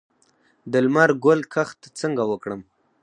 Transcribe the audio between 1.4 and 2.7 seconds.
کښت څنګه وکړم؟